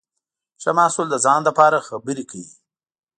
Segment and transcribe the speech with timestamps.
[0.61, 2.51] ښه محصول د ځان لپاره خبرې کوي.